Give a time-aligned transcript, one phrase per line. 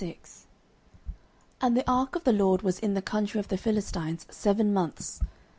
[0.01, 0.17] 09:006:001
[1.61, 5.21] And the ark of the LORD was in the country of the Philistines seven months.